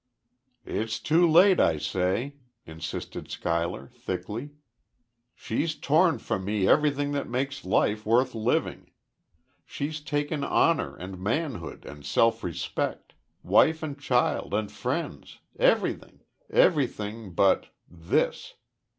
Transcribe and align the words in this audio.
"It's 0.65 0.97
too 0.99 1.29
late, 1.29 1.59
I 1.59 1.77
say!" 1.77 2.37
insisted 2.65 3.29
Schuyler, 3.29 3.89
thickly. 3.93 4.49
"She's 5.35 5.75
torn 5.75 6.17
from 6.17 6.43
me 6.43 6.67
everything 6.67 7.11
that 7.11 7.29
makes 7.29 7.63
life 7.63 8.03
worth 8.03 8.33
living. 8.33 8.89
She's 9.63 9.99
taken 10.01 10.43
honor 10.43 10.95
and 10.95 11.19
manhood 11.19 11.85
and 11.85 12.03
self 12.03 12.43
respect 12.43 13.13
wife 13.43 13.83
and 13.83 13.99
child 14.01 14.55
and 14.55 14.71
friends 14.71 15.37
everything 15.59 16.21
everything 16.49 17.33
but 17.35 17.67
this!" 17.87 18.55